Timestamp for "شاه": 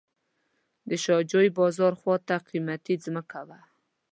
1.03-1.21